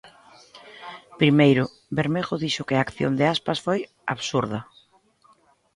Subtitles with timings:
[1.21, 1.63] Primeiro,
[1.97, 3.79] Bermejo dixo que acción de Aspas foi
[4.13, 4.59] "absurda".